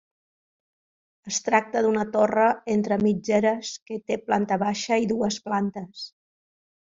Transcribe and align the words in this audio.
Es 1.31 1.35
tracta 1.49 1.83
d'una 1.87 2.05
torre 2.15 2.47
entre 2.77 2.97
mitgeres 3.03 3.75
que 3.91 3.99
té 4.09 4.19
planta 4.31 4.59
baixa 4.65 4.99
i 5.05 5.07
dues 5.13 5.39
plantes. 5.51 6.09